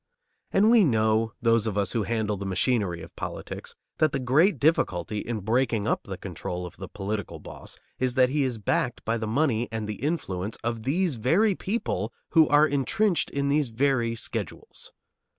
[0.49, 4.57] And we know, those of us who handle the machinery of politics, that the great
[4.57, 9.05] difficulty in breaking up the control of the political boss is that he is backed
[9.05, 13.69] by the money and the influence of these very people who are intrenched in these
[13.69, 14.91] very schedules.